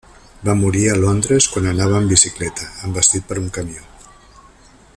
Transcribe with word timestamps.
Va 0.47 0.53
morir 0.61 0.79
a 0.91 0.95
Londres 1.01 1.47
quan 1.55 1.67
anava 1.73 1.99
en 2.03 2.09
bicicleta, 2.13 2.71
envestit 2.89 3.29
per 3.33 3.39
un 3.43 3.53
camió. 3.59 3.87